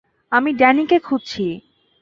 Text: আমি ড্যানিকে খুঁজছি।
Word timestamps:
আমি 0.31 0.49
ড্যানিকে 0.53 0.97
খুঁজছি। 0.99 1.45